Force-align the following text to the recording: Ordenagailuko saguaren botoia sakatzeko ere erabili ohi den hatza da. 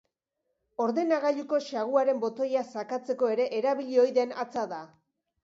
Ordenagailuko 0.85 1.59
saguaren 1.65 2.23
botoia 2.23 2.65
sakatzeko 2.77 3.31
ere 3.35 3.47
erabili 3.61 4.03
ohi 4.07 4.19
den 4.19 4.35
hatza 4.41 4.67
da. 4.75 4.83